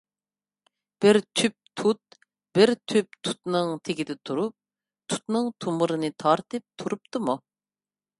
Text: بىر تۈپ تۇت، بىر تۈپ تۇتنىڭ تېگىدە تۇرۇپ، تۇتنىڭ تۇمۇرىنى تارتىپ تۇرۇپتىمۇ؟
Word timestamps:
بىر 1.03 1.17
تۈپ 1.41 1.55
تۇت، 1.81 2.15
بىر 2.59 2.71
تۈپ 2.93 3.19
تۇتنىڭ 3.27 3.69
تېگىدە 3.89 4.15
تۇرۇپ، 4.31 4.55
تۇتنىڭ 5.13 5.51
تۇمۇرىنى 5.67 6.11
تارتىپ 6.25 6.67
تۇرۇپتىمۇ؟ 6.83 7.37